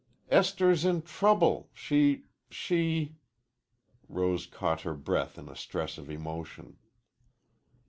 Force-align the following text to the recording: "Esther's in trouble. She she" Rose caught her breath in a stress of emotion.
"Esther's 0.31 0.83
in 0.83 1.03
trouble. 1.03 1.69
She 1.75 2.23
she" 2.49 3.17
Rose 4.09 4.47
caught 4.47 4.81
her 4.81 4.95
breath 4.95 5.37
in 5.37 5.47
a 5.47 5.55
stress 5.55 5.99
of 5.99 6.09
emotion. 6.09 6.77